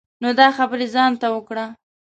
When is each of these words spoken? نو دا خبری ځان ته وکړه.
نو 0.21 0.29
دا 0.39 0.47
خبری 0.57 0.87
ځان 0.95 1.11
ته 1.21 1.27
وکړه. 1.35 1.65